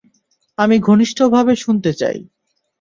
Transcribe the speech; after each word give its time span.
আমি 0.57 0.75
ঘনিষ্ঠভাবে 0.79 1.53
শুনতে 1.55 1.91
চাই। 1.93 2.17